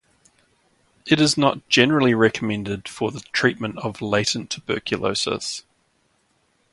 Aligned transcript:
It 1.05 1.21
is 1.21 1.37
not 1.37 1.69
generally 1.69 2.15
recommended 2.15 2.87
for 2.87 3.11
the 3.11 3.19
treatment 3.19 3.77
of 3.77 4.01
latent 4.01 4.49
tuberculosis. 4.49 5.63